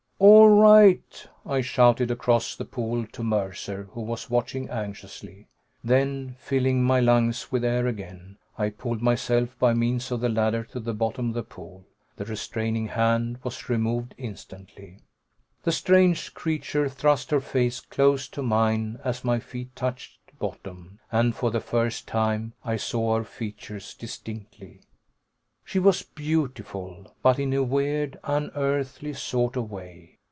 [0.23, 5.47] "All right!" I shouted across the pool to Mercer, who was watching anxiously.
[5.83, 10.63] Then, filling my lungs with air again, I pulled myself, by means of the ladder,
[10.65, 11.85] to the bottom of the pool.
[12.17, 14.99] The restraining hand was removed instantly.
[15.63, 21.35] The strange creature thrust her face close to mine as my feet touched bottom, and
[21.35, 24.81] for the first time I saw her features distinctly.
[25.63, 30.17] She was beautiful, but in a weird, unearthly sort of way.